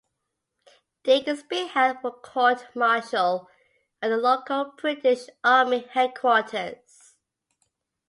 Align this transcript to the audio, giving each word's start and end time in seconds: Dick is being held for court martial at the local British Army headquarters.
Dick 1.03 1.27
is 1.27 1.43
being 1.43 1.67
held 1.67 1.99
for 2.01 2.09
court 2.09 2.75
martial 2.75 3.47
at 4.01 4.07
the 4.09 4.17
local 4.17 4.73
British 4.75 5.27
Army 5.43 5.81
headquarters. 5.91 7.13